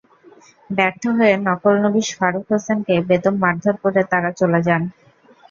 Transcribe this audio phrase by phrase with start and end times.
[0.69, 4.81] ব্যর্থ হয়ে নকলনবিশ ফারুক হোসেনকে বেদম মারধর করে তাঁরা চলে যান।